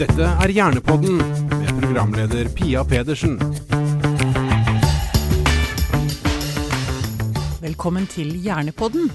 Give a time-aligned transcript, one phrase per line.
[0.00, 3.34] Dette er Hjernepodden med programleder Pia Pedersen.
[7.60, 9.10] Velkommen til Hjernepodden.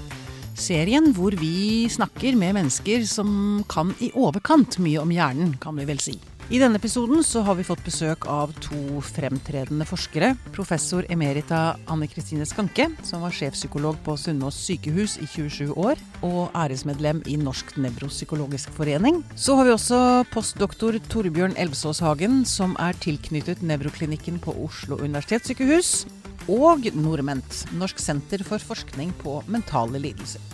[0.54, 5.88] Serien hvor vi snakker med mennesker som kan i overkant mye om hjernen, kan vi
[5.90, 6.14] vel si.
[6.46, 10.28] I denne episoden så har vi fått besøk av to fremtredende forskere.
[10.54, 16.54] Professor emerita Anne Kristine Skanke, som var sjefpsykolog på Sunnaas sykehus i 27 år, og
[16.54, 19.24] æresmedlem i Norsk nevropsykologisk forening.
[19.34, 19.98] Så har vi også
[20.30, 26.06] postdoktor Torbjørn Elvsås Hagen, som er tilknyttet nevroklinikken på Oslo universitetssykehus.
[26.46, 30.46] Og Norment, Norsk senter for forskning på mentale lidelser.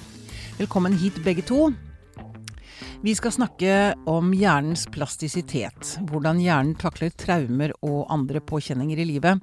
[0.56, 1.66] Velkommen hit begge to.
[3.02, 5.97] Vi skal snakke om hjernens plastisitet.
[6.06, 9.41] Hvordan hjernen takler traumer og andre påkjenninger i livet.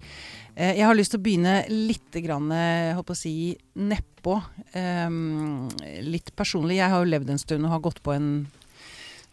[0.55, 2.47] Eh, jeg har lyst til å begynne litt grann,
[2.95, 3.33] håper å si,
[3.75, 4.37] nedpå.
[4.71, 5.67] Um,
[6.07, 6.77] litt personlig.
[6.79, 8.29] Jeg har jo levd en stund og har gått på en,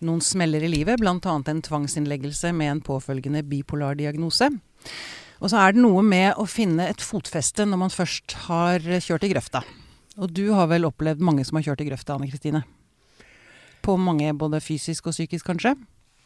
[0.03, 0.99] noen smeller i livet.
[0.99, 1.15] Bl.a.
[1.23, 4.51] en tvangsinnleggelse med en påfølgende bipolar diagnose.
[5.39, 9.29] Og så er det noe med å finne et fotfeste når man først har kjørt
[9.29, 9.63] i grøfta.
[10.19, 12.67] Og du har vel opplevd mange som har kjørt i grøfta, Anne Kristine?
[13.87, 15.77] På mange, både fysisk og psykisk, kanskje?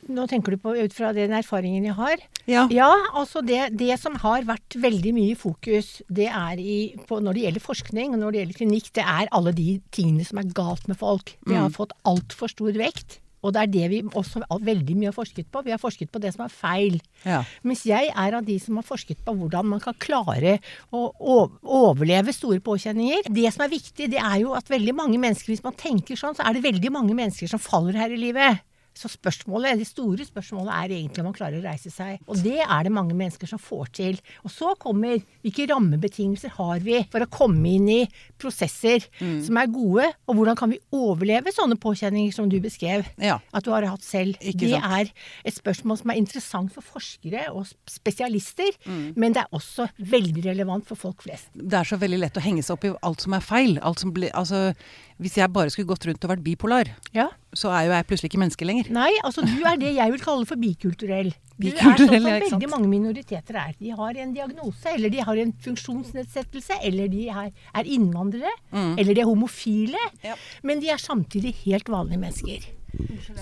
[0.08, 2.22] Nå tenker du på ut fra den erfaringen jeg har?
[2.48, 2.62] Ja.
[2.72, 7.18] Ja, altså det, det som har vært veldig mye i fokus, det er i, på,
[7.20, 10.40] når det gjelder forskning og når det gjelder klinikk, det er alle de tingene som
[10.40, 11.34] er galt med folk.
[11.46, 11.76] Det har Mm.
[11.76, 13.20] fått altfor stor vekt.
[13.40, 15.62] Og det er det vi også veldig mye har forsket på.
[15.64, 17.00] Vi har forsket på det som er feil.
[17.24, 17.42] ja.
[17.64, 20.58] Mens jeg er av de som har forsket på hvordan man kan klare
[20.92, 23.30] å overleve store påkjenninger.
[23.32, 26.36] Det som er viktig, det er jo at veldig mange mennesker, hvis man tenker sånn,
[26.36, 28.60] så er det veldig mange mennesker som faller her i livet.
[29.00, 32.18] Så spørsmålet, det store spørsmålet er egentlig om man klarer å reise seg.
[32.28, 34.18] Og det er det mange mennesker som får til.
[34.44, 38.00] Og så kommer hvilke rammebetingelser har vi for å komme inn i
[38.40, 43.38] prosesser som er gode, og hvordan kan vi overleve sånne påkjenninger som du beskrev ja.
[43.56, 44.36] at du har hatt selv.
[44.44, 44.92] Ikke det sant.
[45.00, 49.12] er et spørsmål som er interessant for forskere og spesialister, Mm.
[49.16, 51.48] men det er også veldig relevant for folk flest.
[51.54, 53.78] Det er så veldig lett å henge seg opp i alt som er feil.
[53.86, 54.74] Alt som ble, altså,
[55.20, 57.28] hvis jeg bare skulle gått rundt og vært bipolar, Ja.
[57.54, 58.89] så er jo jeg plutselig ikke menneske lenger.
[58.90, 61.30] Nei, altså du er det jeg vil kalle for bikulturell.
[61.60, 63.74] Bikulturell, ja, er sånn som veldig mange minoriteter er.
[63.78, 67.52] De har en diagnose, eller de har en funksjonsnedsettelse, eller de er,
[67.84, 70.04] innvandrere, innvandrere, eller de er homofile.
[70.16, 70.20] Mm.
[70.30, 70.36] Ja.
[70.66, 72.68] Men de er samtidig helt vanlige mennesker.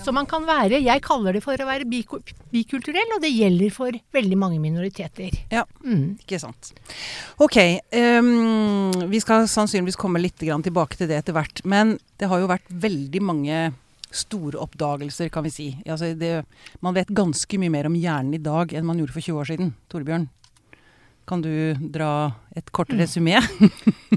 [0.03, 3.95] Så man kan være Jeg kaller det for å være bikulturell, og det gjelder for
[4.13, 5.33] veldig mange minoriteter.
[5.51, 6.19] Ja, Mm.
[6.19, 6.73] ikke sant.
[7.39, 7.57] Ok,
[7.91, 11.65] Um, vi skal sannsynligvis komme litt tilbake til det etter hvert.
[11.65, 13.73] Men det har jo vært veldig mange
[14.11, 15.69] store oppdagelser, kan vi si.
[15.85, 16.43] Altså det,
[16.85, 19.49] man vet ganske mye mer om hjernen i dag enn man gjorde for 20 år
[19.51, 19.71] siden.
[19.91, 20.27] Torbjørn,
[21.29, 21.51] kan du
[21.93, 23.37] dra et kort resymé?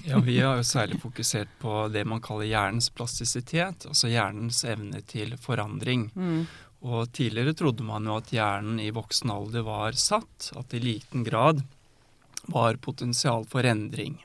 [0.09, 5.03] Ja, Vi har jo særlig fokusert på det man kaller hjernens plastisitet, altså hjernens evne
[5.07, 6.09] til forandring.
[6.17, 6.47] Mm.
[6.83, 10.87] Og Tidligere trodde man jo at hjernen i voksen alder var satt, at det i
[10.89, 11.63] liten grad
[12.51, 14.17] var potensial for endring.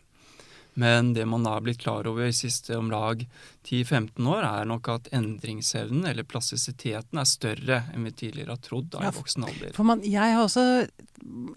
[0.77, 3.23] Men det man da har blitt klar over i siste om lag
[3.65, 8.91] 10-15 år, er nok at endringsevnen, eller plastisiteten, er større enn vi tidligere har trodd
[8.93, 9.73] da Ja, i voksen alder.
[9.73, 10.67] For man, jeg har også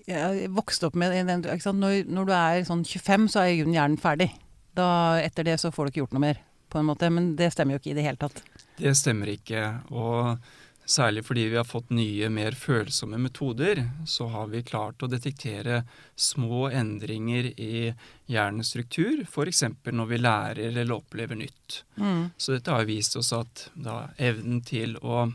[0.08, 1.44] jeg vokst opp med den.
[1.44, 4.30] Når, når du er sånn 25, så er hjernen ferdig.
[4.78, 4.88] Da,
[5.20, 6.40] etter det så får du ikke gjort noe mer,
[6.72, 7.12] på en måte.
[7.12, 8.40] Men det stemmer jo ikke i det hele tatt.
[8.80, 9.66] Det stemmer ikke.
[9.92, 10.40] Og
[10.90, 15.82] særlig fordi vi har fått nye, mer følsomme metoder, så har vi klart å detektere
[16.18, 17.92] små endringer i
[18.30, 19.64] hjernens struktur, f.eks.
[19.92, 21.82] når vi lærer eller opplever nytt.
[21.96, 22.30] Mm.
[22.36, 25.28] Så dette har vist oss at da, evnen til å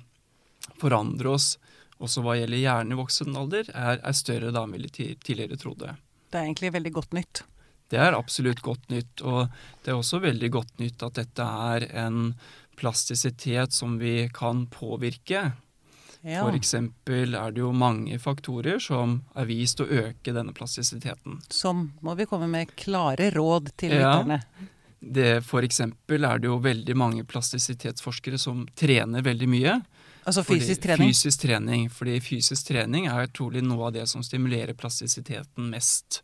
[0.81, 1.55] forandre oss,
[2.03, 5.95] også hva gjelder hjernen i voksen alder, er, er større da enn vi tidligere trodde.
[6.29, 7.45] Det er egentlig veldig godt nytt.
[7.93, 9.45] Det er absolutt godt nytt, og
[9.85, 12.31] det er også veldig godt nytt at dette er en
[12.75, 15.51] plastisitet som vi kan påvirke.
[16.25, 16.45] Ja.
[16.57, 21.37] Eksempel er det jo mange faktorer som er vist å øke denne plastisiteten.
[21.53, 24.23] Som må vi komme med klare råd til Ja.
[24.23, 24.41] lytterne.
[24.99, 29.75] Det, for eksempel er det jo veldig mange plastisitetsforskere som trener veldig mye.
[30.25, 31.09] Altså Fordi- fysisk trening.
[31.13, 36.23] Fysisk trening, fordi fysisk trening er trolig noe av det som stimulerer plastisiteten mest.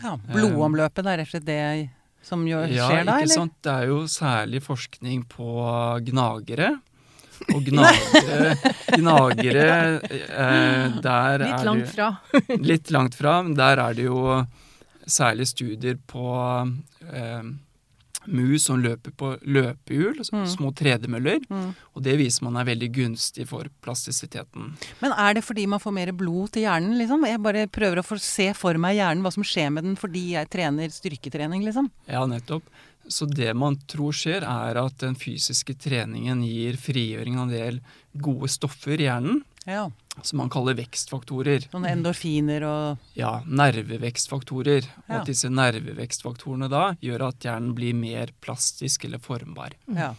[0.00, 1.90] Ja, blodomløpet, er rett og slett det
[2.24, 3.34] som Ja, skjer da, ikke eller?
[3.34, 3.54] sant?
[3.64, 5.48] Det er jo særlig forskning på
[6.08, 6.70] gnagere.
[7.52, 8.54] Og gnagere,
[8.94, 9.64] gnagere
[10.00, 12.08] eh, Der Litt er langt det fra.
[12.70, 13.34] litt langt fra.
[13.42, 14.22] men Der er det jo
[15.04, 16.24] særlig studier på
[17.12, 17.42] eh,
[18.26, 20.46] mus som løper på løpehjul, så- Mm.
[20.56, 21.40] små tredemøller.
[21.48, 21.74] Mm.
[21.96, 24.74] Og det viser man er veldig gunstig for plastisiteten.
[25.00, 27.24] Men er det fordi man får mer blod til hjernen, liksom?
[27.26, 30.30] Jeg bare prøver å få se for meg hjernen, hva som skjer med den fordi
[30.32, 31.90] jeg trener styrketrening, liksom.
[32.08, 32.62] Ja, nettopp.
[33.06, 37.80] Så det man tror skjer, er at den fysiske treningen gir frigjøring av en del
[38.16, 39.42] gode stoffer i hjernen.
[39.66, 39.90] Ja.
[40.22, 41.66] Som man kaller vekstfaktorer.
[41.72, 44.86] Sånne endorfiner og Ja, nervevekstfaktorer.
[45.08, 49.76] Og at disse nervevekstfaktorene da gjør at hjernen blir mer plastisk eller formbar.
[49.90, 50.12] Ja.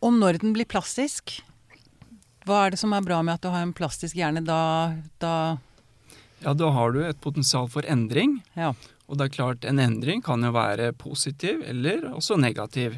[0.00, 1.40] Og når den blir plastisk,
[2.48, 5.34] hva er det som er bra med at du har en plastisk hjerne da, da
[6.40, 8.40] Ja, da har du et potensial for endring.
[8.56, 8.72] Ja.
[9.10, 12.96] Og det er klart, en endring kan jo være positiv eller også negativ.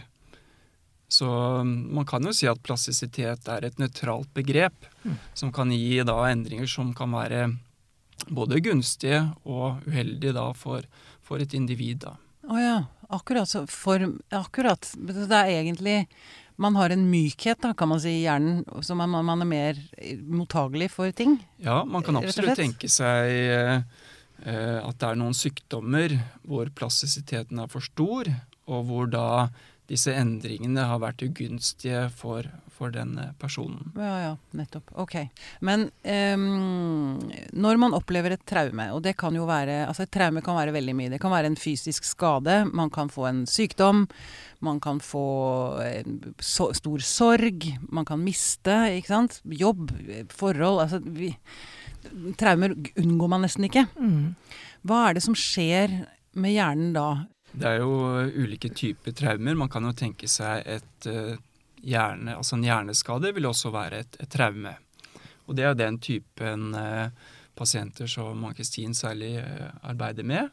[1.13, 1.29] Så
[1.61, 4.87] um, man kan jo si at plastisitet er et nøytralt begrep
[5.37, 7.51] som kan gi da endringer som kan være
[8.33, 10.87] både gunstige og uheldige da for,
[11.21, 12.07] for et individ.
[12.07, 12.17] da.
[12.49, 12.77] Å ja.
[13.13, 13.49] Akkurat.
[13.49, 14.01] Så for,
[14.33, 14.89] akkurat.
[14.97, 16.07] Det er egentlig
[16.57, 18.61] Man har en mykhet, da, kan man si, i hjernen.
[18.85, 19.79] Så man, man er mer
[20.29, 21.39] mottagelig for ting.
[21.65, 23.81] Ja, man kan absolutt tenke seg eh,
[24.45, 26.15] eh, at det er noen sykdommer
[26.45, 28.29] hvor plastisiteten er for stor,
[28.69, 29.49] og hvor da
[29.91, 33.91] disse endringene har vært ugunstige for, for denne personen.
[33.99, 34.93] Ja, ja, nettopp.
[35.03, 35.17] Ok.
[35.65, 37.19] Men um,
[37.53, 40.75] når man opplever et traume, og det kan jo være Altså et traume kan være
[40.77, 41.13] veldig mye.
[41.13, 44.07] Det kan være en fysisk skade, man kan få en sykdom,
[44.63, 45.27] man kan få
[46.39, 49.41] so stor sorg, man kan miste, ikke sant.
[49.45, 49.91] Jobb,
[50.33, 51.33] forhold Altså vi,
[52.39, 53.87] Traumer unngår man nesten ikke.
[53.99, 54.35] Mm.
[54.87, 56.03] Hva er det som skjer
[56.39, 57.07] med hjernen da?
[57.53, 57.93] Det er jo
[58.33, 59.59] ulike typer traumer.
[59.59, 61.37] Man kan jo tenke seg et eh,
[61.83, 64.73] hjerne, altså en hjerneskade vil også være et, et traume.
[65.47, 67.13] Og det er den typen eh,
[67.59, 70.51] pasienter som Ann-Kristin særlig eh, arbeider med.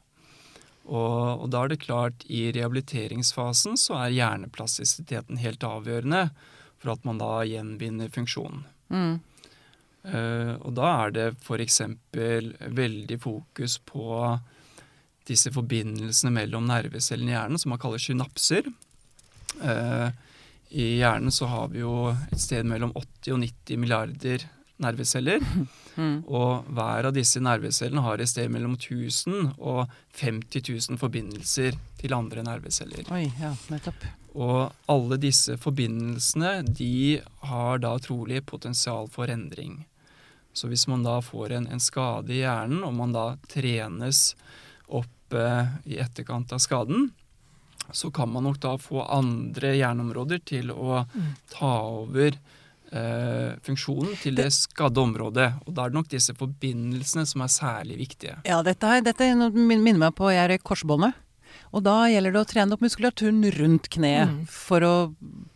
[0.90, 6.30] Og, og da er det klart, i rehabiliteringsfasen så er hjerneplastisiteten helt avgjørende
[6.80, 8.64] for at man da gjenvinner funksjonen.
[8.90, 9.20] Mm.
[10.00, 11.82] Uh, og da er det f.eks.
[12.16, 14.06] veldig fokus på
[15.30, 18.70] disse forbindelsene mellom nervecellene i hjernen, som man kaller synapser.
[19.64, 20.08] Eh,
[20.70, 24.50] I hjernen så har vi jo et sted mellom 80 og 90 milliarder
[24.80, 25.44] nerveceller.
[26.00, 26.22] Mm.
[26.32, 30.62] Og hver av disse nervecellene har et sted mellom 1000 og 50
[30.94, 33.10] 000 forbindelser til andre nerveceller.
[33.12, 34.06] Oi, ja, nettopp.
[34.32, 39.82] Og alle disse forbindelsene de har da trolig potensial for endring.
[40.54, 44.38] Så hvis man da får en, en skade i hjernen, og man da trenes
[44.88, 47.10] opp eh, i etterkant av skaden,
[47.92, 51.06] så kan man nok da få andre hjerneområder til å
[51.50, 52.36] ta over
[52.92, 55.48] eh, funksjonen til det skadde området.
[55.66, 58.38] Og da er det nok disse forbindelsene som er særlig viktige.
[58.46, 61.14] Ja, dette, her, dette min- minner meg på jeg er i korsbåndet.
[61.74, 64.46] Og da gjelder det å trene opp muskulaturen rundt kneet Mm.
[64.50, 64.94] for å,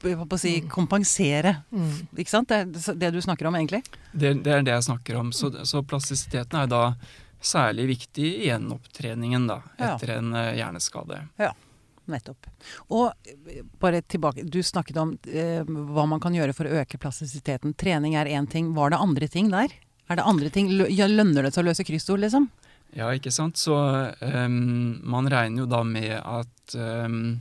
[0.06, 1.64] å si, kompensere.
[1.74, 2.08] Mm.
[2.18, 2.50] Ikke sant?
[2.50, 3.82] Det er det du snakker om, egentlig?
[4.14, 5.32] Det, det er det jeg snakker om.
[5.34, 6.84] Så, så plastisiteten er da
[7.44, 9.94] særlig viktig i gjenopptreningen da, Ja.
[9.96, 11.22] etter en hjerneskade.
[11.42, 11.52] Ja,
[12.12, 12.48] Nettopp.
[12.92, 13.14] Og
[13.48, 17.76] eh, bare tilbake, du snakket om eh, hva man kan gjøre for å øke plastisiteten.
[17.80, 18.74] Trening er én ting.
[18.76, 19.72] Var det andre ting der?
[20.12, 20.68] Er det andre ting?
[20.74, 22.50] Lønner det seg å løse kryssord, liksom?
[22.94, 23.56] Ja, ikke sant.
[23.58, 23.74] Så
[24.20, 27.40] um, man regner jo da med at ehm,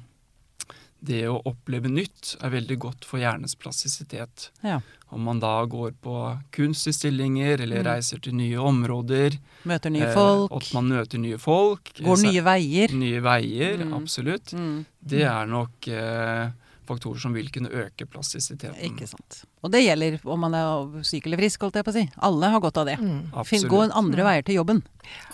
[1.03, 4.51] det å oppleve nytt er veldig godt for hjernens plastisitet.
[4.63, 4.81] Ja.
[5.11, 6.15] Om man da går på
[6.55, 7.87] kunstutstillinger eller Mm.
[7.87, 10.53] reiser til nye områder, Møter nye eh, folk.
[10.57, 12.89] at man møter nye folk Går så- nye veier.
[12.95, 13.93] Nye veier, Mm.
[13.95, 14.53] absolutt.
[14.55, 14.87] Mm.
[15.05, 16.51] Det er nok eh,
[16.87, 18.75] faktorer som vil kunne øke plastisiteten.
[18.81, 19.45] Ikke sant.
[19.63, 22.11] Og det gjelder om man er syk eller frisk, holdt jeg på å si.
[22.19, 22.99] Alle har godt av det.
[22.99, 23.45] Mm.
[23.45, 23.93] Finn, gå Absolutt.
[23.97, 24.83] andre veier til jobben.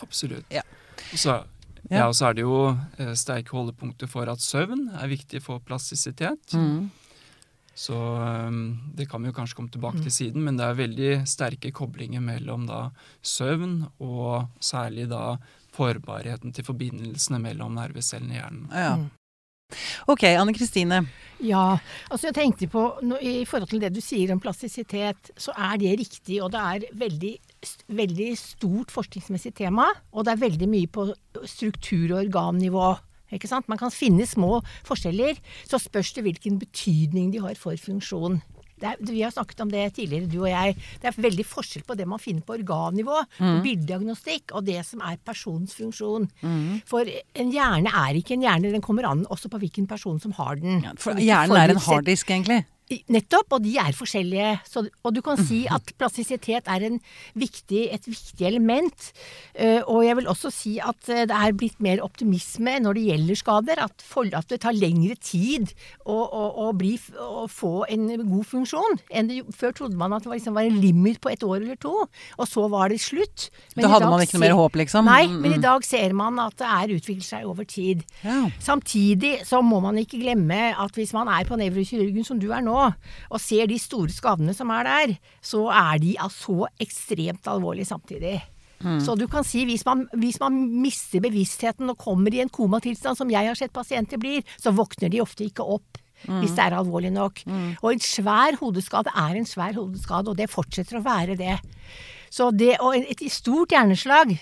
[0.03, 0.45] Absolutt.
[0.51, 0.63] Ja.
[1.13, 1.45] Og så,
[1.89, 2.03] Ja.
[2.03, 2.63] ja, og så er det jo
[3.01, 6.53] eh, sterke holdepunkter for at søvn er viktig for plastisitet.
[6.53, 6.91] Mm.
[7.79, 11.13] Så um, det kan vi jo kanskje komme tilbake til siden, men det er veldig
[11.31, 12.89] sterke koblinger mellom da
[13.23, 15.37] søvn og særlig da
[15.77, 18.67] forbarheten til forbindelsene mellom nervecellene i hjernen.
[18.75, 18.97] Ja.
[18.99, 19.07] Mm.
[20.09, 21.03] Ok, Anne Kristine.
[21.45, 21.79] Ja,
[22.09, 22.83] altså jeg tenkte på
[23.21, 26.41] I forhold til det du sier om plastisitet, så er det riktig.
[26.43, 27.35] Og det er veldig,
[27.89, 29.89] veldig stort forskningsmessig tema.
[30.13, 31.09] Og det er veldig mye på
[31.45, 32.99] struktur- og organnivå.
[33.35, 33.69] Ikke sant?
[33.69, 35.41] Man kan finne små forskjeller.
[35.69, 38.41] Så spørs det hvilken betydning de har for funksjon.
[38.79, 40.77] Det er, vi har snakket om det tidligere, du og jeg.
[41.03, 45.03] Det er veldig forskjell på det man finner på organnivå, på bildediagnostikk, og det som
[45.03, 46.29] er personens funksjon.
[46.87, 50.37] For en hjerne er ikke en hjerne, den kommer an også på hvilken person som
[50.39, 50.79] har den.
[50.87, 52.63] Ja, for hjernen er en harddisk, egentlig.
[53.13, 54.53] Nettopp, og de er forskjellige.
[54.69, 56.97] Så, og du kan si at plastisitet er en
[57.39, 59.11] viktig, et viktig element.
[59.53, 63.05] Eh, og jeg vil også si at eh, det er blitt mer optimisme når det
[63.11, 63.83] gjelder skader.
[63.85, 68.49] At, for, at det tar lengre tid å, å, å, bli, å få en god
[68.55, 69.01] funksjon.
[69.29, 71.79] Det, før trodde man at det var, liksom, var en limit på et år eller
[71.81, 73.51] to, og så var det slutt.
[73.77, 75.09] Men Da hadde man ikke noe mer håp, liksom?
[75.09, 75.67] Nei, men i mm.
[75.67, 78.05] dag ser man at det er utvikler seg over tid.
[78.25, 78.41] Ja.
[78.65, 82.65] Samtidig så må man ikke glemme at hvis man er på nevrokirurgen som du er
[82.65, 82.87] nå, nå,
[83.29, 88.39] og ser de store skadene som er der, så er de så ekstremt alvorlige samtidig.
[89.03, 93.19] Så du kan si hvis man, hvis man mister bevisstheten og kommer i en komatilstand,
[93.19, 95.99] som jeg har sett pasienter blir, så våkner de ofte ikke opp.
[96.43, 97.45] Hvis det er alvorlig nok.
[97.83, 101.59] Og en svær hodeskade er en svær hodeskade, og det fortsetter å være det.
[102.31, 104.35] Så det, og et stort hjerneslag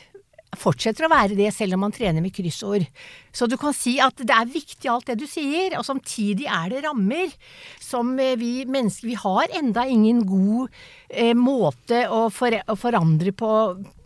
[0.58, 2.86] fortsetter å være det selv om man trener med kryssord.
[3.34, 6.72] Så du kan si at det er viktig alt det du sier, og samtidig er
[6.72, 7.34] det rammer
[7.82, 10.72] som eh, vi mennesker Vi har enda ingen god
[11.10, 13.52] eh, måte å, for, å forandre på,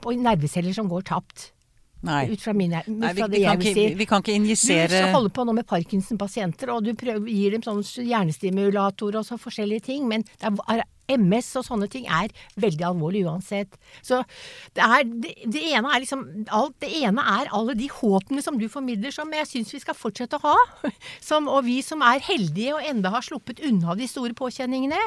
[0.03, 1.51] på nerveceller som går tapt.
[2.01, 2.31] Nei.
[2.33, 3.83] Ut fra, mine, ut Nei, vi, vi, det kan jeg vil si.
[3.99, 7.65] vi, kan ikke injisere Du holder på nå med Parkinson-pasienter, og du prøver, gir dem
[7.65, 12.87] sånn hjernestimulator og så forskjellige ting, men det er, MS og sånne ting er veldig
[12.91, 13.77] alvorlig uansett.
[14.03, 14.23] Så
[14.77, 18.59] det, er, det, det ene er liksom alt, Det ene er alle de håpene som
[18.61, 20.57] du formidler, som jeg syns vi skal fortsette å ha.
[21.21, 24.99] Som, og vi som er heldige og enda har sluppet unna de store påkjenningene,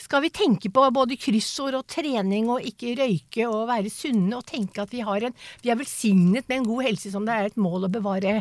[0.00, 4.46] skal vi tenke på både kryssord og trening og ikke røyke og være sunne og
[4.48, 7.50] tenke at vi har en Vi er velsignet med en god helse som det er
[7.50, 8.34] et mål å bevare.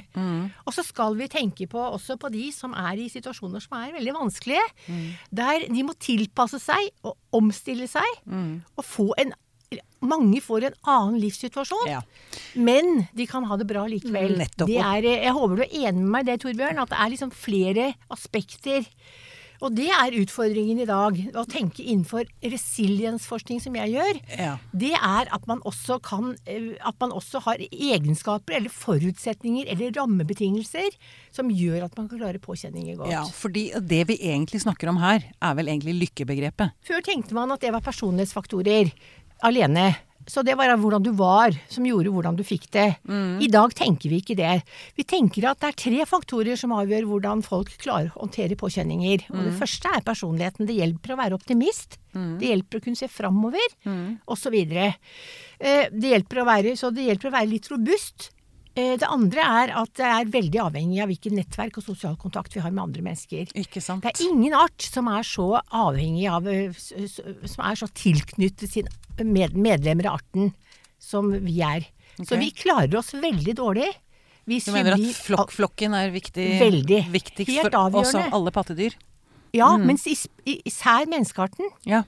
[0.66, 3.94] Og så skal vi tenke på også på de som er i situasjoner som er
[3.98, 4.66] veldig vanskelige.
[5.32, 8.04] Der de må tilpasse seg og omstille seg
[8.78, 9.34] og få en
[10.04, 12.02] mange får en annen livssituasjon, Ja.
[12.60, 14.34] men de kan ha det bra likevel.
[14.68, 17.10] Det er, jeg håper du er enig med meg i det, Torbjørn, at det er
[17.14, 18.84] liksom flere aspekter.
[19.62, 21.18] Og det er utfordringen i dag.
[21.38, 24.20] Å tenke innenfor resiliensforskning, som jeg gjør.
[24.34, 24.56] Ja.
[24.74, 29.94] Det er at man også kan eh, At man også har egenskaper eller forutsetninger eller
[29.98, 30.96] rammebetingelser
[31.34, 33.12] som gjør at man kan klare påkjenninger godt.
[33.14, 36.74] ja, fordi det vi egentlig snakker om her, er vel egentlig lykkebegrepet.
[36.86, 38.92] Før tenkte man at det var personlighetsfaktorer
[39.46, 39.92] alene.
[40.32, 42.86] Så det var hvordan du var som gjorde hvordan du fikk det.
[43.44, 44.62] I dag tenker vi ikke det.
[44.96, 49.26] Vi tenker at det er tre faktorer som avgjør hvordan folk klarer å håndtere påkjenninger.
[49.34, 50.66] Og det første er personligheten.
[50.70, 51.98] Det hjelper å være optimist.
[52.40, 53.68] Det hjelper å kunne se framover,
[54.28, 54.56] osv.
[54.72, 58.32] Eh, Det hjelper å være, så det hjelper å være litt robust.
[58.76, 62.54] Eh, Det andre er at det er veldig avhengig av hvilket nettverk og sosial kontakt
[62.56, 63.50] vi har med andre mennesker.
[63.60, 64.04] Ikke sant?
[64.06, 68.88] Det er ingen art som er så avhengig av eh, Som er så tilknyttet
[69.28, 70.54] med, medlemmer av arten
[71.02, 71.88] som vi er.
[72.22, 73.90] Så vi klarer oss veldig dårlig
[74.50, 77.02] hvis Du vi mener at blir flokk, flokken er viktig, Veldig.
[77.14, 78.96] viktigst for oss av alle pattedyr?
[79.54, 81.70] Ja, mens is- i- især menneskearten.
[81.86, 82.04] Ja.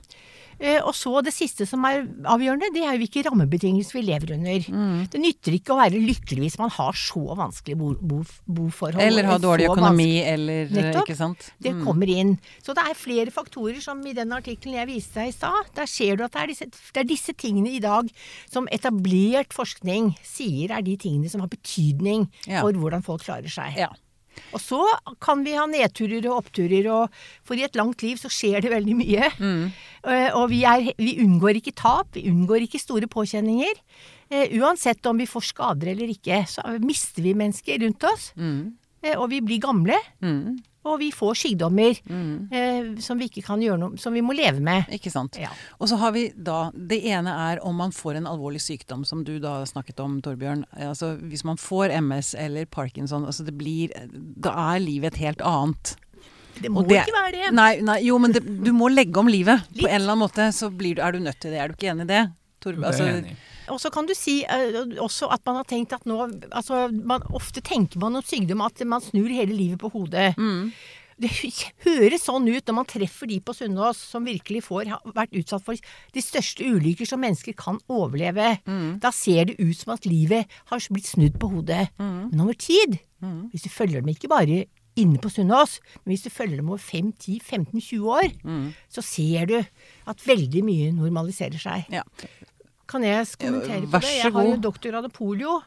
[0.60, 4.34] Eh, Og så det siste som er avgjørende, det er jo hvilke rammebetingelser vi lever
[4.36, 4.60] under.
[4.70, 5.08] Mm.
[5.10, 9.00] Det nytter ikke å være lykkelig hvis man har så vanskelige bo, bo, boforhold.
[9.02, 11.08] Eller har dårlig økonomi, eller Nettopp.
[11.08, 11.50] Ikke sant?
[11.60, 11.84] Det Mm.
[11.84, 12.38] kommer inn.
[12.62, 15.64] Så det er flere faktorer som i den artikkelen jeg viste deg i stad.
[15.74, 18.08] Der ser du at det er, disse, det er disse tingene i dag
[18.50, 22.60] som etablert forskning sier er de tingene som har betydning Ja.
[22.60, 23.76] for hvordan folk klarer seg.
[23.76, 23.88] Ja.
[24.54, 24.80] Og så
[25.20, 27.08] kan vi ha nedturer og oppturer, og
[27.46, 29.30] for i et langt liv så skjer det veldig mye.
[29.38, 29.64] Mm.
[30.04, 33.80] Eh, Og vi, er, vi unngår ikke tap, vi unngår ikke store påkjenninger.
[34.30, 38.32] Eh, uansett om vi får skader eller ikke, så mister vi mennesker rundt oss.
[38.36, 38.74] Mm.
[39.18, 39.98] og vi blir gamle.
[40.24, 40.56] Mm.
[40.84, 41.96] Og vi får sykdommer
[42.52, 44.84] eh, som vi ikke kan gjøre noe Som vi må leve med.
[44.92, 45.38] Ikke sant.
[45.40, 45.48] Ja.
[45.80, 49.24] Og så har vi da Det ene er om man får en alvorlig sykdom, som
[49.24, 50.64] du da snakket om, Torbjørn.
[50.90, 55.40] Altså hvis man får MS eller Parkinson, altså det blir Da er livet et helt
[55.44, 55.96] annet.
[56.60, 57.52] Det må det- ikke være det.
[57.54, 59.64] Nei, nei jo, men det, du må legge om livet.
[59.72, 59.82] Litt.
[59.82, 61.58] På en eller annen måte så blir du, er du nødt til det.
[61.58, 62.22] Er du ikke enig i det?
[62.62, 63.36] Torb, Det er altså, jeg enig i.
[63.72, 66.18] Og så kan du si eh, også at man har tenkt at nå
[66.50, 70.34] altså, man, Ofte tenker man om sykdom at man snur hele livet på hodet.
[70.36, 70.70] Mm.
[71.14, 71.30] Det
[71.84, 75.78] høres sånn ut når man treffer de på Sunnaas som virkelig får vært utsatt for
[76.12, 78.56] de største ulykker som mennesker kan overleve.
[78.66, 78.96] Mm.
[79.04, 81.86] Da ser det ut som at livet har blitt snudd på hodet.
[82.02, 82.32] Mm.
[82.32, 82.98] Men over tid,
[83.52, 84.64] hvis du følger dem ikke bare
[84.98, 88.66] inne på Sunnaas, men hvis du følger dem over 5, 10, 15, 20 år, Mm.
[88.90, 89.56] så ser du
[90.06, 91.86] at veldig mye normaliserer seg.
[91.94, 92.02] ja.
[92.86, 94.10] Kan jeg kommentere på det?
[94.20, 95.62] Jeg har jo doktorgrad i polio.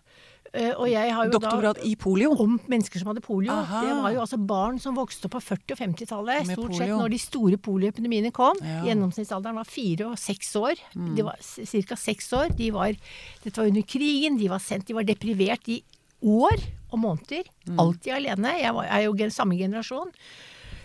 [0.54, 2.32] eh, Og jeg har jo Doktorgrad da i polio.
[2.40, 3.52] om mennesker som hadde polio.
[3.52, 3.82] Aha.
[3.82, 6.46] Det var jo altså barn som vokste opp på 40- og 50-tallet.
[6.46, 8.56] Stort Stort sett når de store polioepidemiene kom.
[8.62, 8.84] Ja.
[8.86, 10.76] Gjennomsnittsalderen var fire og seks år.
[10.96, 11.16] Mm.
[11.16, 11.96] De var ca.
[11.96, 12.56] seks år.
[12.56, 12.94] De var,
[13.44, 14.38] dette var under krigen.
[14.38, 15.84] De var sendt, de var deprivert i
[16.24, 16.58] år
[16.92, 17.44] og måneder.
[17.68, 17.80] Mm.
[17.80, 18.60] Alltid alene.
[18.62, 20.12] Jeg var, er jo samme generasjon.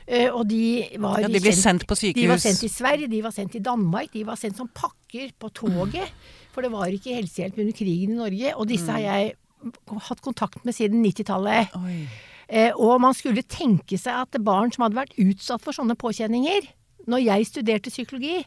[0.06, 2.22] Eh, og de var Ja, de ble sendt på sykehus?
[2.22, 5.30] De var sendt til Sverige, de var sendt til Danmark, de var sendt som pakker
[5.38, 6.10] på toget.
[6.52, 8.54] For det var ikke helsehjelp under krigen i Norge.
[8.56, 9.32] Og disse har jeg
[10.08, 11.72] hatt kontakt med siden 90-tallet.
[12.48, 16.66] Eh, og man skulle tenke seg at barn som hadde vært utsatt for sånne påkjenninger
[17.08, 18.42] Når jeg studerte psykologi,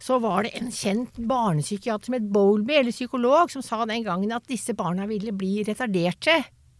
[0.00, 4.32] så var det en kjent barnepsykiater som het Bowlby, eller psykolog, som sa den gangen
[4.32, 6.38] at disse barna ville bli retarderte.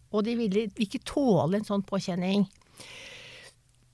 [0.09, 2.47] Og de ville ikke tåle en sånn påkjenning.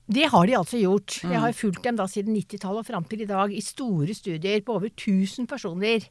[0.06, 1.18] Det har de altså gjort.
[1.24, 1.32] Mm.
[1.34, 4.62] Jeg har fulgt dem da siden 90-tallet og fram til i dag i store studier
[4.62, 6.06] på over 1000 personer.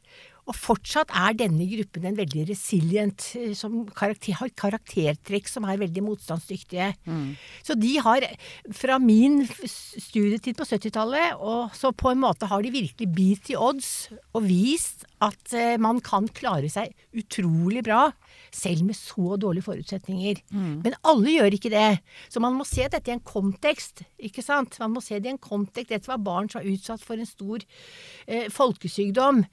[0.46, 5.80] Og fortsatt er denne gruppen en veldig resilient, eh, som karakter, har karaktertrekk som er
[5.82, 6.92] veldig motstandsdyktige.
[7.08, 7.34] Mm.
[7.66, 8.28] Så de har,
[8.70, 13.58] fra min studietid på 70-tallet, og så på en måte har de virkelig beat the
[13.58, 18.12] odds og vist at eh, man kan klare seg utrolig bra,
[18.56, 20.40] selv med så dårlige forutsetninger.
[20.86, 22.00] Men alle gjør ikke det.
[22.32, 24.80] Så man må se dette i en kontekst, ikke sant.
[24.80, 25.92] Man må se det i en kontekst.
[25.92, 27.60] Dette var barn som var utsatt for en stor
[28.28, 29.44] eh, folkesykdom.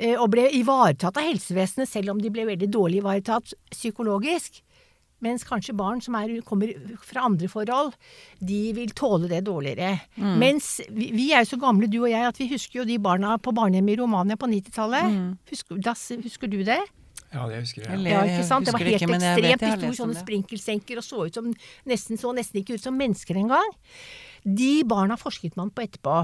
[0.00, 4.60] eh, Og ble ivaretatt av helsevesenet, selv om de ble veldig dårlig ivaretatt psykologisk.
[5.20, 6.70] Mens kanskje barn som er, kommer
[7.04, 7.92] fra andre forhold,
[8.40, 9.98] de vil tåle det dårligere.
[10.40, 12.96] Mens vi, vi er jo så gamle, du og jeg, at vi husker jo de
[12.98, 15.12] barna på barnehjemmet i Romania på 90-tallet.
[15.52, 15.76] Husker,
[16.24, 16.78] husker du det?
[17.32, 17.92] Ja, det husker jeg.
[17.94, 18.66] Eller- Ja, ikke sant?
[18.66, 19.42] Det var husker det helt ikke, ekstremt.
[19.42, 21.54] jeg De sto i sånne sprinkelsenker og så ut som
[21.86, 23.70] nesten så nesten ikke ut som mennesker engang.
[24.44, 26.16] De barna forsket man på etterpå.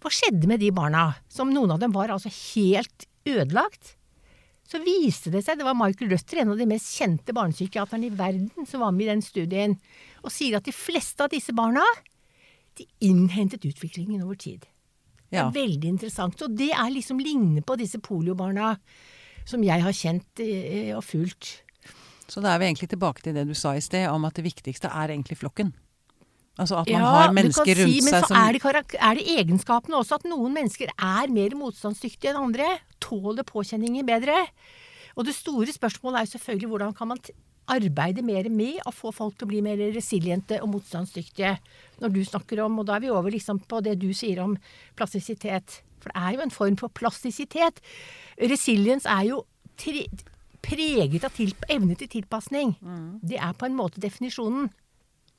[0.00, 1.16] Hva skjedde med de barna?
[1.28, 3.94] Som noen av dem var altså helt ødelagt.
[4.68, 8.10] Så viste det seg, det var Michael Rutter, en av de mest kjente barnepsykiaterne i
[8.10, 9.78] verden, som var med i den studien,
[10.22, 11.80] og sier at de fleste av disse barna,
[12.76, 14.66] de innhentet utviklingen over tid.
[15.30, 16.40] Det er veldig interessant.
[16.42, 18.76] Og det er liksom lignende på disse poliobarna
[19.48, 20.44] som jeg har kjent
[20.96, 21.58] og fulgt.
[22.28, 24.44] Så da er vi egentlig tilbake til det du sa i sted, om at det
[24.44, 25.72] viktigste er egentlig flokken.
[26.58, 28.98] Altså at man Ja, har mennesker si, rundt si, men seg så som er det,
[28.98, 32.66] er det egenskapene også at noen mennesker er mer motstandsdyktige enn andre.
[33.00, 34.40] Tåler påkjenninger bedre.
[35.16, 37.22] Og det store spørsmålet er jo selvfølgelig hvordan kan man
[37.68, 41.54] arbeide mer med å få folk til å bli mer resiliente og motstandsdyktige.
[42.02, 44.56] Når du snakker om, og da er vi over liksom på det du sier om
[44.98, 45.82] plastisitet.
[46.08, 47.80] For det er jo en form for plastisitet.
[48.40, 49.44] Resilience er jo
[50.64, 52.76] preget av til, evne til tilpasning.
[52.82, 53.18] Mm.
[53.22, 54.70] Det er på en måte definisjonen.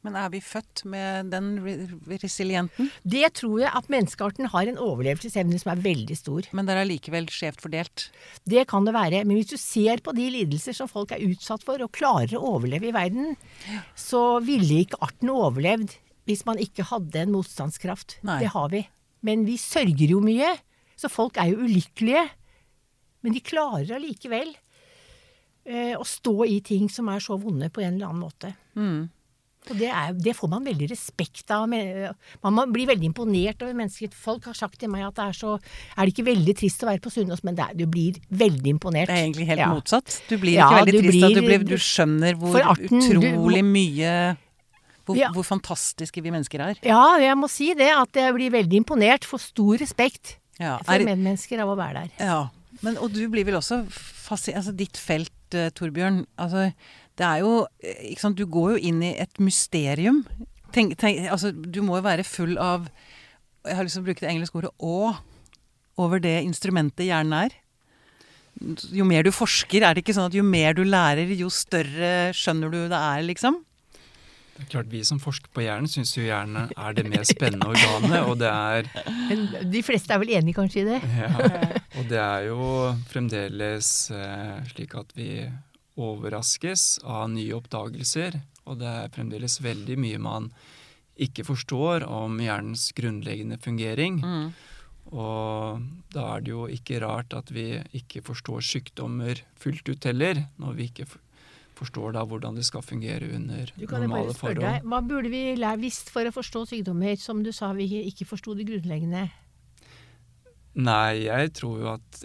[0.07, 1.73] Men er vi født med den re
[2.21, 2.88] resilienten?
[3.03, 6.47] Det tror jeg at menneskearten har en overlevelsesevne som er veldig stor.
[6.55, 8.05] Men det er allikevel skjevt fordelt.
[8.47, 9.25] Det kan det være.
[9.27, 12.55] Men hvis du ser på de lidelser som folk er utsatt for, og klarer å
[12.55, 13.36] overleve i verden,
[13.99, 15.97] så ville ikke arten overlevd
[16.29, 18.21] hvis man ikke hadde en motstandskraft.
[18.23, 18.39] Nei.
[18.45, 18.86] Det har vi.
[19.25, 20.53] Men vi sørger jo mye.
[20.99, 22.25] Så folk er jo ulykkelige.
[23.23, 24.53] Men de klarer allikevel
[25.67, 28.53] eh, å stå i ting som er så vonde på en eller annen måte.
[28.79, 29.08] Mm.
[29.69, 31.65] Og det, er, det får man veldig respekt av.
[31.69, 34.10] Men- Man blir bli veldig imponert over mennesker.
[34.15, 35.58] Folk har sagt til meg at det er så
[35.97, 39.08] Er det ikke veldig trist å være på Sunnaas, men er, du blir veldig imponert.
[39.12, 39.67] Det er egentlig helt Ja.
[39.73, 40.21] motsatt.
[40.29, 42.99] Du blir Ja, ikke veldig du trist at du, blir- blir, du skjønner hvor arten,
[42.99, 44.38] du utrolig må- mye
[45.10, 45.32] hvor, Ja.
[45.34, 46.78] hvor fantastiske vi mennesker er.
[46.86, 47.89] Ja, jeg må si det.
[47.98, 49.26] At jeg blir veldig imponert.
[49.26, 52.15] Får stor respekt Ja, for er, medmennesker av å være der.
[52.22, 52.39] ja.
[52.86, 54.54] Men, og du blir vel også fasi...
[54.56, 56.22] Altså ditt felt, eh, Torbjørn.
[56.39, 56.69] Altså,
[57.19, 60.22] det er jo eh, Ikke sant, du går jo inn i et mysterium.
[60.72, 62.86] Tenk, tenk, altså, du må jo være full av
[63.65, 65.17] Jeg har lyst til å bruke det engelske ordet å
[66.00, 67.58] over det instrumentet hjernen er.
[68.95, 72.30] Jo mer du forsker, er det ikke sånn at jo mer du lærer, jo større
[72.36, 73.60] skjønner du det er, liksom?
[74.60, 77.69] Det er klart Vi som forsker på hjernen, syns jo hjernen er det mest spennende
[77.74, 78.17] organet.
[78.28, 78.89] Og det er,
[79.30, 81.00] Men de fleste er vel enig kanskje i det?
[81.22, 81.30] ja,
[81.95, 82.65] og det er jo
[83.08, 85.45] fremdeles eh, slik at vi
[86.00, 88.41] overraskes av nye oppdagelser.
[88.67, 90.52] Og det er fremdeles veldig mye man
[91.19, 94.19] ikke forstår om hjernens grunnleggende fungering.
[94.19, 94.52] Mm.
[95.15, 100.45] Og da er det jo ikke rart at vi ikke forstår sykdommer fullt ut heller,
[100.62, 101.08] når vi ikke
[101.80, 104.65] forstår da hvordan det skal fungere under normale forhold.
[104.65, 105.44] deg, Hva burde vi
[105.82, 109.30] visst for å forstå sykdommer som du sa vi ikke forsto det grunnleggende?
[110.80, 112.20] Nei, jeg tror jo at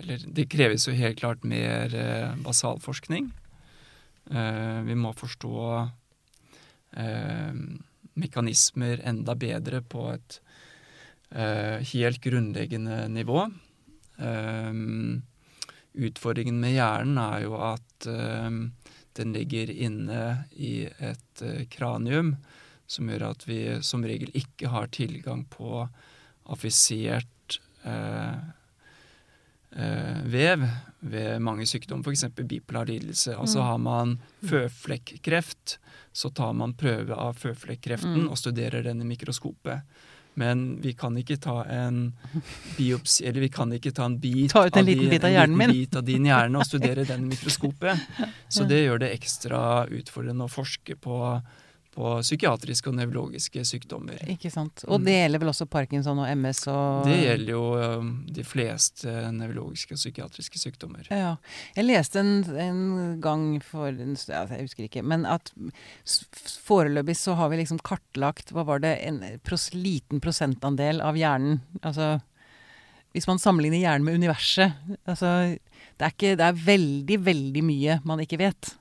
[0.00, 3.28] Eller det kreves jo helt klart mer eh, basalforskning.
[4.30, 5.56] Eh, vi må forstå
[6.98, 7.60] eh,
[8.22, 10.38] mekanismer enda bedre på et
[11.30, 13.44] eh, helt grunnleggende nivå.
[14.18, 14.72] Eh,
[15.92, 18.50] utfordringen med hjernen er jo at eh,
[19.18, 22.36] den ligger inne i et eh, kranium,
[22.86, 25.86] som gjør at vi som regel ikke har tilgang på
[26.52, 28.34] affisert eh,
[29.76, 30.64] eh, vev
[31.00, 32.24] ved mange sykdommer, f.eks.
[32.46, 33.36] bipolar lidelse.
[33.36, 35.78] Altså har man føflekkreft,
[36.12, 38.28] så tar man prøve av føflekkreften Mm.
[38.30, 39.82] og studerer den i mikroskopet.
[40.34, 42.12] Men vi kan ikke ta en
[42.78, 45.30] biopsi Eller vi kan ikke ta en bit, Ta ut en liten din- bit av
[45.34, 48.06] hjernen liten bit av din hjerne og studere den i mikroskopet.
[48.48, 49.60] Så det gjør det ekstra
[49.92, 51.18] utfordrende å forske på,
[51.92, 54.20] på psykiatriske og nevrologiske sykdommer.
[54.32, 54.84] Ikke sant.
[54.88, 57.62] Og det gjelder vel også parkinson og MS og Det gjelder jo
[58.00, 61.04] um, de fleste nevrologiske og psykiatriske sykdommer.
[61.12, 61.34] Ja.
[61.76, 62.82] Jeg leste en, en
[63.24, 65.04] gang for en stund, Jeg husker ikke.
[65.04, 65.52] Men at
[66.64, 68.96] foreløpig så har vi liksom kartlagt Hva var det?
[69.04, 71.60] En pros, liten prosentandel av hjernen.
[71.82, 72.22] Altså
[73.12, 74.72] Hvis man sammenligner hjernen med universet
[75.04, 75.58] altså,
[76.00, 78.72] det, er ikke, det er veldig, veldig mye man ikke vet.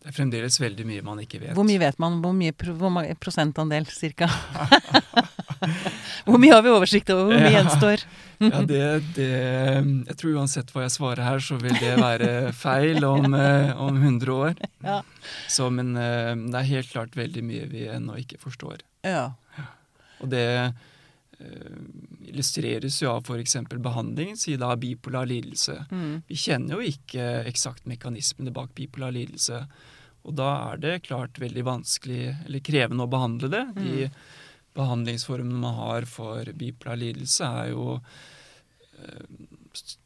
[0.00, 1.52] Det er fremdeles veldig mye man ikke vet.
[1.56, 2.20] Hvor mye vet man?
[2.24, 4.30] Hvor mye pro, hvor prosentandel, cirka?
[6.24, 7.34] hvor mye har vi oversikt over?
[7.34, 7.58] Hvor mye Ja.
[7.60, 8.04] gjenstår?
[8.40, 8.80] Ja, det,
[9.18, 13.74] det Jeg tror uansett hva jeg svarer her, så vil det være feil om, eh,
[13.76, 14.54] om 100 år.
[14.86, 15.02] Ja.
[15.52, 18.80] Så, men eh, det er helt klart veldig mye vi ennå ikke forstår.
[19.04, 19.26] Ja.
[20.20, 20.46] Og det
[22.30, 23.56] illustreres jo av f.eks.
[23.80, 25.78] behandling siden av bipolar lidelse.
[25.90, 26.22] Mm.
[26.28, 29.62] Vi kjenner jo ikke eksakt mekanismene bak bipolar lidelse.
[30.28, 33.62] Og da er det klart veldig vanskelig, eller krevende, å behandle det.
[33.78, 34.10] De
[34.76, 37.86] behandlingsformene man har for bipolar lidelse, er jo
[39.00, 39.24] eh,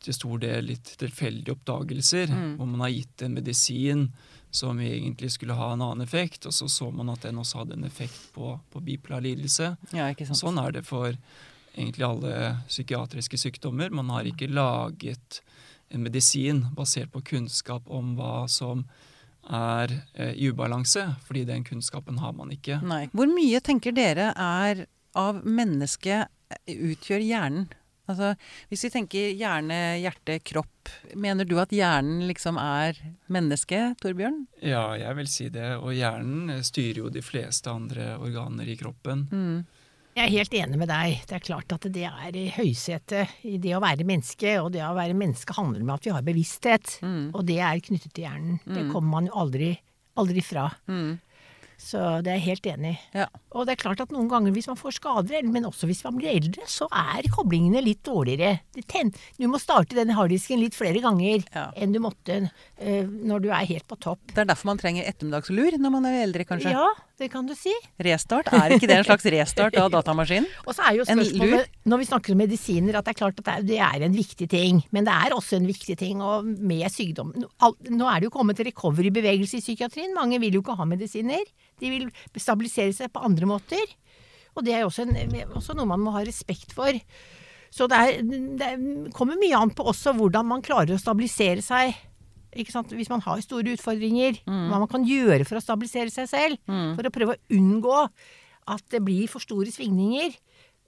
[0.04, 2.56] til stor del litt tilfeldige oppdagelser, Mm.
[2.60, 4.06] hvor man har gitt en medisin
[4.54, 7.74] som egentlig skulle ha en annen effekt, og så så man at den også hadde
[7.74, 9.74] en effekt på, på bipolar lidelse.
[9.90, 10.12] ja.
[10.30, 11.10] Sånn er det for
[11.74, 13.90] egentlig alle psykiatriske sykdommer.
[13.90, 15.40] Man har ikke laget
[15.90, 18.86] en medisin basert på kunnskap om hva som
[19.50, 22.78] er eh, i ubalanse, fordi den kunnskapen har man ikke.
[22.86, 23.08] Nei.
[23.12, 24.86] Hvor mye tenker dere er
[25.18, 26.30] av mennesket
[26.64, 27.66] eh, utgjør hjernen?
[28.08, 28.34] Altså,
[28.68, 32.98] hvis vi tenker hjerne, hjerte, kropp, mener du at hjernen liksom er
[33.32, 34.42] menneske, Torbjørn?
[34.60, 35.70] Ja, jeg vil si det.
[35.80, 39.24] Og hjernen styrer jo de fleste andre organer i kroppen.
[39.32, 39.64] Mm.
[40.14, 41.16] Jeg er helt enig med deg.
[41.26, 44.52] Det er klart at det er i høysetet i det å være menneske.
[44.62, 46.98] Og det å være menneske handler om at vi har bevissthet.
[47.02, 47.24] Mm.
[47.34, 48.60] Og det er knyttet til hjernen.
[48.62, 48.92] Det Mm.
[48.92, 49.72] kommer man jo aldri,
[50.20, 50.68] aldri fra.
[50.86, 51.16] Mm.
[51.80, 52.98] Så det er jeg helt enig i.
[53.20, 53.26] Ja.
[53.54, 56.16] Og det er klart at noen ganger hvis man får skader, men også hvis man
[56.18, 58.60] blir eldre, så er koblingene litt dårligere.
[59.38, 61.68] Du må starte den harddisken litt flere ganger Ja.
[61.76, 64.20] enn du måtte eh, når du er helt på topp.
[64.32, 66.72] Det er derfor man trenger ettermiddagslur når man er eldre, kanskje?
[66.74, 66.86] Ja,
[67.20, 67.70] det kan du si.
[68.02, 68.48] Restart?
[68.50, 70.48] Er ikke det en slags restart av datamaskinen?
[70.66, 73.66] Og så er jo spørsmålet, når vi snakker om medisiner, at det er klart at
[73.68, 74.80] det er, en viktig ting.
[74.94, 77.30] Men det er også en viktig ting og med sykdom.
[77.38, 80.14] Nå er det jo kommet recovery-bevegelse i psykiatrien.
[80.16, 81.46] Mange vil jo ikke ha medisiner.
[81.80, 83.94] De vil stabilisere seg på andre måter.
[84.54, 86.98] Og det er jo også, en, også noe man må ha respekt for.
[87.74, 88.26] Så det, er,
[88.58, 88.72] det
[89.14, 91.94] kommer mye an på også hvordan man klarer å stabilisere seg.
[92.54, 96.58] Hvis man har store utfordringer, hva man kan gjøre for å stabilisere seg selv.
[96.96, 97.98] For å prøve å unngå
[98.74, 100.32] at det blir for store svingninger.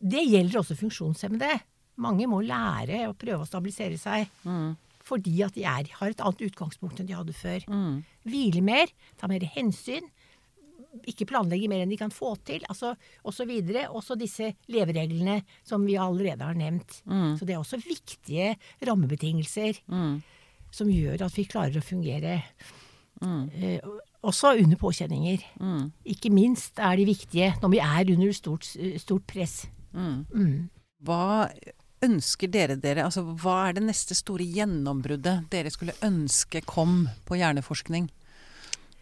[0.00, 1.52] Det gjelder også funksjonshemmede.
[1.96, 4.28] Mange må lære å prøve å stabilisere seg.
[5.06, 7.62] Fordi at de er, har et annet utgangspunkt enn de hadde før.
[8.26, 10.08] Hvile mer, ta mer hensyn.
[11.06, 12.94] Ikke planlegge mer enn de kan få til, altså
[13.28, 13.50] osv.
[13.92, 17.02] Også disse levereglene som vi allerede har nevnt.
[17.36, 19.82] Så det er også viktige rammebetingelser
[20.76, 22.40] som gjør at vi klarer å fungere.
[23.24, 23.80] Eh,
[24.26, 25.44] også under påkjenninger.
[26.12, 28.68] Ikke minst er de viktige når vi er under stort,
[29.00, 29.64] stort press.
[29.96, 30.68] Mm.
[31.06, 31.48] Hva
[32.04, 33.06] ønsker dere dere?
[33.06, 38.10] Altså, hva er det neste store gjennombruddet dere skulle ønske kom på hjerneforskning?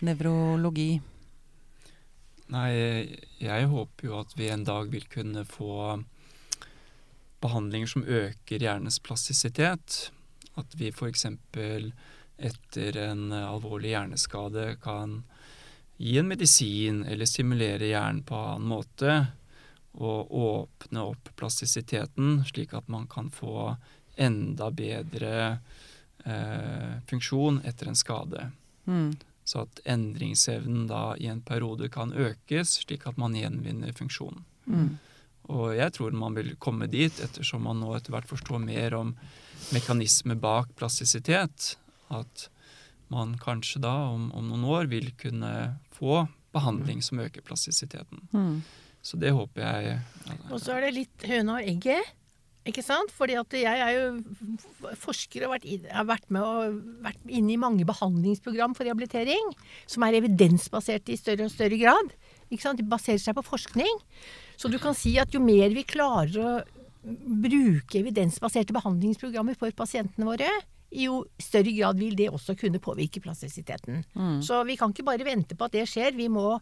[0.04, 1.00] Nevrologi?
[2.52, 2.70] Nei,
[3.40, 6.02] jeg håper jo at vi en dag vil kunne få
[7.44, 10.10] behandlinger som øker hjernens plastisitet.
[10.60, 11.26] At vi f.eks.
[12.36, 15.22] etter en alvorlig hjerneskade kan
[15.96, 19.16] gi en medisin eller stimulere hjernen på annen måte.
[19.94, 23.76] Og åpne opp plastisiteten, slik at man kan få
[24.16, 25.34] enda bedre
[26.24, 28.50] eh, funksjon etter en skade.
[28.86, 29.14] Mm.
[29.44, 34.44] Så at endringsevnen da i en periode kan økes, slik at man gjenvinner funksjonen.
[34.66, 34.94] Mm.
[35.52, 39.12] Og jeg tror man vil komme dit, ettersom man nå etter hvert forstår mer om
[39.72, 41.76] mekanismer bak plastisitet.
[42.12, 42.48] At
[43.12, 45.52] man kanskje da om, om noen år vil kunne
[45.94, 46.24] få
[46.54, 48.20] behandling som øker plastisiteten.
[48.34, 48.60] Mm.
[49.04, 49.98] Så det håper jeg
[50.50, 52.12] Og så er det litt høna og egget.
[52.64, 53.10] Ikke sant?
[53.12, 57.52] Fordi at jeg er jo forsker og vært inn- har vært med og vært inne
[57.52, 59.50] i mange behandlingsprogram for rehabilitering.
[59.86, 62.14] Som er evidensbaserte i større og større grad.
[62.48, 62.80] Ikke sant?
[62.80, 64.00] De baserer seg på forskning.
[64.56, 66.54] Så du kan si at jo mer vi klarer å
[67.04, 70.48] bruke evidensbaserte behandlingsprogrammer for pasientene våre,
[70.94, 74.04] i jo større grad vil det også kunne påvirke plastisiteten.
[74.44, 76.14] Så vi kan ikke bare vente på at det skjer.
[76.14, 76.52] Vi må,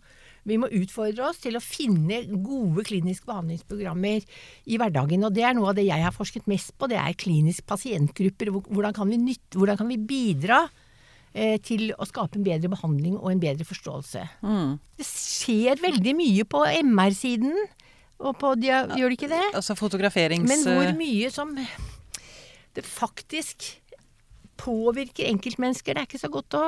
[0.48, 4.24] vi må utfordre oss til å finne gode kliniske behandlingsprogrammer
[4.64, 5.26] i hverdagen.
[5.28, 6.88] Og det er noe av det jeg har forsket mest på.
[6.88, 8.54] Det er klinisk pasientgrupper.
[8.70, 10.62] Hvordan kan vi, nytte, hvordan kan vi bidra
[11.34, 14.24] eh, til å skape en bedre behandling og en bedre forståelse.
[14.44, 14.74] Mm.
[14.96, 17.52] Det skjer veldig mye på MR-siden,
[18.22, 19.42] og på dia gjør de ikke det?
[19.52, 20.48] Altså fotograferings...
[20.48, 21.52] Men hvor mye som
[22.72, 23.68] det faktisk
[24.62, 26.64] påvirker enkeltmennesker, det er ikke så godt å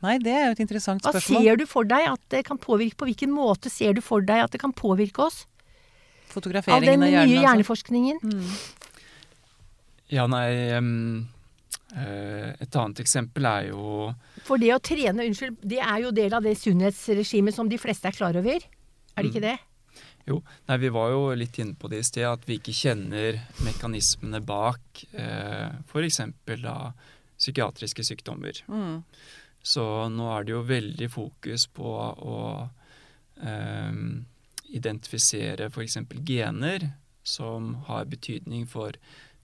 [0.00, 2.96] Nei, det er jo et interessant Hva ser du for deg at det kan påvirke?
[3.02, 5.42] På hvilken måte ser du for deg at det kan påvirke oss?
[5.44, 8.22] Av Fotograferingen den av nye hjerneforskningen.
[8.22, 8.38] altså.
[8.38, 8.78] hjerneforskningen?
[10.10, 11.28] Ja, nei um,
[12.60, 14.10] Et annet eksempel er jo
[14.46, 18.08] For det å trene, unnskyld, det er jo del av det sunnhetsregimet som de fleste
[18.08, 18.62] er klar over.
[18.62, 19.58] Er det ikke det?
[20.30, 20.38] Jo,
[20.68, 24.38] nei, vi var jo litt inne på det i sted, at vi ikke kjenner mekanismene
[24.46, 26.20] bak eh, f.eks.
[27.40, 28.60] psykiatriske sykdommer.
[28.70, 29.00] Mm.
[29.62, 31.94] Så nå er det jo veldig fokus på
[32.34, 32.38] å
[33.42, 33.98] eh,
[34.70, 35.98] identifisere f.eks.
[36.22, 36.92] gener
[37.26, 38.94] som har betydning for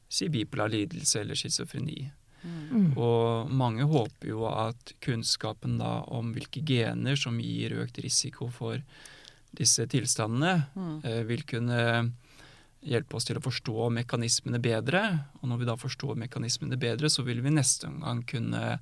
[0.09, 2.07] si bipolar lidelse eller schizofreni.
[2.46, 2.92] Mm.
[2.94, 8.79] Og mange håper jo at kunnskapen da om hvilke gener som gir økt risiko for
[9.57, 11.01] disse tilstandene, Mm.
[11.05, 12.12] eh, vil kunne
[12.87, 15.03] hjelpe oss til å forstå mekanismene bedre.
[15.42, 18.79] Og når vi da forstår mekanismene bedre, så vil vi neste gang kunne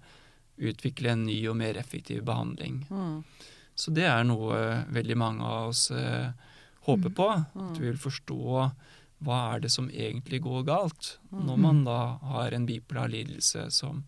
[0.59, 2.85] utvikle en ny og mer effektiv behandling.
[2.91, 3.25] Mm.
[3.75, 6.31] Så det er noe veldig mange av oss eh,
[6.87, 7.29] håper på.
[7.71, 8.71] At vi vil forstå
[9.25, 14.05] hva er det som egentlig går galt når man da har en bipolar lidelse som,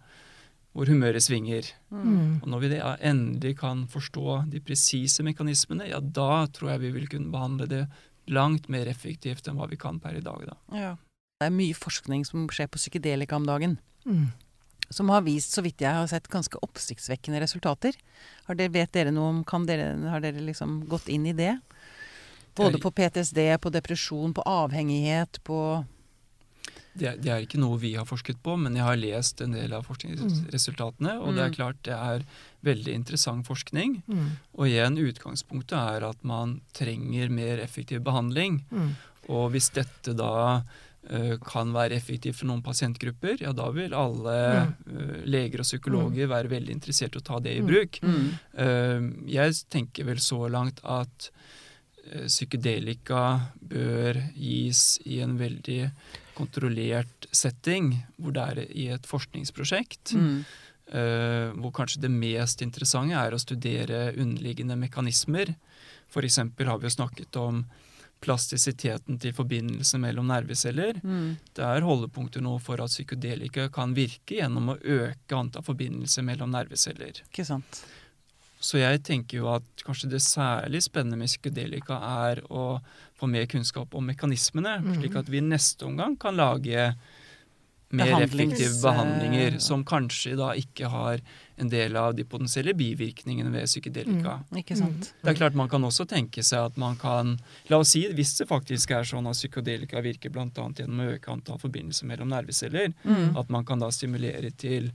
[0.76, 1.70] hvor humøret svinger.
[1.88, 2.42] Mm.
[2.42, 6.92] Og når vi da endelig kan forstå de presise mekanismene, ja, da tror jeg vi
[6.98, 7.82] vil kunne behandle det
[8.28, 10.44] langt mer effektivt enn hva vi kan per i dag.
[10.50, 10.56] da.
[10.76, 10.92] Ja.
[11.40, 13.78] Det er mye forskning som skjer på psykedelika om dagen.
[14.04, 14.28] Mm.
[14.92, 17.96] Som har vist, så vidt jeg har sett, ganske oppsiktsvekkende resultater.
[18.46, 21.56] Har dere, vet dere noe om kan dere, Har dere liksom gått inn i det?
[22.56, 25.58] Både på PTSD, på depresjon, på avhengighet, på
[26.98, 29.72] Det, det er ikke noe vi har forsket på, men jeg har lest en del
[29.76, 31.18] av forskningsresultatene.
[31.20, 31.56] Og det er Mm.
[31.56, 32.24] klart det er
[32.64, 34.02] veldig interessant forskning.
[34.09, 34.30] Mm.
[34.59, 38.64] Og igjen, utgangspunktet er at man trenger mer effektiv behandling.
[38.72, 38.94] Mm.
[39.28, 40.62] Og hvis dette da
[41.09, 44.32] eh, kan være effektivt for noen pasientgrupper, ja da vil alle
[44.90, 47.66] eh, leger og psykologer være veldig interessert i å ta det i Mm.
[47.70, 48.00] bruk.
[48.02, 48.26] mm.
[48.59, 51.30] Eh, jeg tenker vel så langt at
[52.26, 53.22] psykedelika
[53.61, 55.90] bør gis i en veldig
[56.37, 60.14] kontrollert setting, hvor det er i et forskningsprosjekt.
[60.16, 60.38] Mm.
[60.87, 65.57] Uh, hvor kanskje det mest interessante er å studere underliggende mekanismer.
[66.12, 66.38] F.eks.
[66.38, 67.64] har vi jo snakket om
[68.22, 71.01] plastisiteten til forbindelse mellom nerveceller.
[71.03, 71.37] Mm.
[71.57, 76.55] Det er holdepunkter nå for at psykedelika kan virke gjennom å øke antall forbindelser mellom
[76.55, 77.22] nerveceller.
[77.27, 77.83] Ikke sant.
[78.60, 81.98] Så jeg tenker jo at kanskje det særlig spennende med psykedelika
[82.30, 82.80] er å
[83.18, 84.96] få mer kunnskap om mekanismene, Mhm.
[85.00, 86.94] slik at vi i neste omgang kan lage
[87.92, 91.20] mer Behandlings- effektive behandlinger som kanskje da ikke har
[91.58, 94.42] en del av de potensielle bivirkningene ved psykedelika.
[94.56, 95.12] Ikke sant.
[95.22, 97.38] Det er klart Man kan også tenke seg at man kan
[97.70, 100.48] La oss si, hvis det faktisk er sånn at psykedelika virker bl.a.
[100.50, 103.36] gjennom å øke antall forbindelser mellom nerveceller, Mm.
[103.38, 104.90] at man kan da stimulere til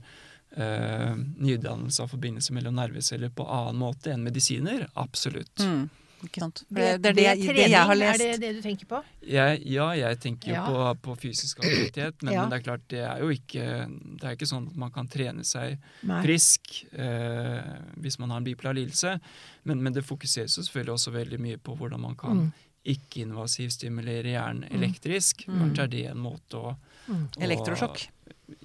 [0.56, 4.86] eh, nydannelse av forbindelse mellom nerveceller på annen måte enn medisiner.
[4.94, 5.54] Absolutt.
[5.60, 5.88] Mm.
[6.22, 6.60] Ikke sant.
[6.70, 8.20] Det, det er det, jeg- det jeg har lest.
[8.20, 9.00] Er det det du tenker på?
[9.26, 10.66] Jeg, ja, jeg tenker jo Ja.
[10.66, 12.42] på, på fysisk aktivitet, men, Ja.
[12.44, 13.64] men det er klart, det er jo ikke
[14.20, 16.20] Det er ikke sånn at man kan trene seg Nei.
[16.22, 19.16] frisk eh, hvis man har en bipolar lidelse.
[19.64, 22.52] Men, men det fokuseres jo selvfølgelig også veldig mye på hvordan man kan Mm.
[23.32, 25.44] ikke-invasivstimulere hjernen elektrisk.
[25.48, 25.58] Mm.
[25.60, 26.76] Kanskje er det en måte å,
[27.08, 27.28] Mm.
[27.36, 28.08] å Elektrosjokk.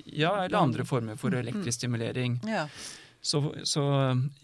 [0.05, 1.39] Ja, eller andre former for Mm.
[1.39, 2.39] elektrisk stimulering.
[2.47, 2.67] Ja.
[3.21, 3.81] Så, så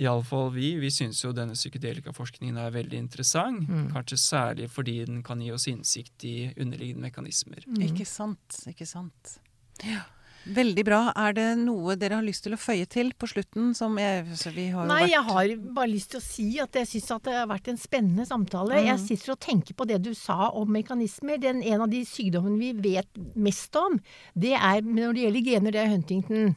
[0.02, 3.70] iallfall vi, vi syns jo denne psykedelikaforskningen er veldig interessant.
[3.70, 3.92] Mm.
[3.94, 7.64] Kanskje særlig fordi den kan gi oss innsikt i underliggende mekanismer.
[7.68, 7.82] Mm.
[7.92, 8.60] Ikke sant.
[8.68, 9.38] Ikke sant.
[9.86, 10.02] Ja.
[10.44, 11.00] Veldig bra.
[11.16, 13.72] Er det noe dere har lyst til å føye til på slutten?
[13.78, 16.80] Som jeg, så vi har Nei, vært jeg har bare lyst til å si at
[16.80, 18.82] jeg syns det har vært en spennende samtale.
[18.82, 18.90] Mm.
[18.90, 21.40] Jeg sitter og tenker på det du sa om mekanismer.
[21.44, 23.96] Den, en av de sykdommene vi vet mest om,
[24.36, 26.54] det er når det gjelder gener, det er Huntington.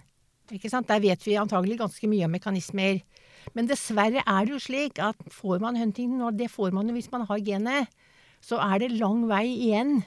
[0.51, 3.01] Der vet vi antagelig ganske mye om mekanismer.
[3.55, 6.99] Men dessverre er det jo slik at får man Huntington, og det får man jo
[6.99, 7.91] hvis man har genet,
[8.43, 10.01] så er det lang vei igjen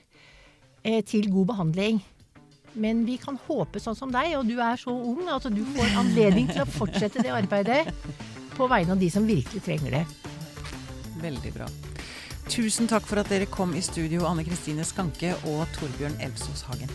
[0.83, 2.03] eh, til god behandling.
[2.79, 5.97] Men vi kan håpe sånn som deg, og du er så ung at du får
[5.99, 7.81] anledning til å fortsette det arbeidet
[8.55, 10.05] på vegne av de som virkelig trenger det.
[11.19, 11.67] Veldig bra.
[12.49, 16.89] Tusen takk for at dere kom i studio, Anne Kristine Skanke og Torbjørn Elvsås Hagen.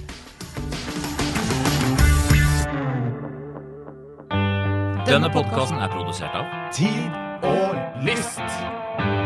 [5.05, 9.24] Denne podkasten er produsert av Tid og lyst.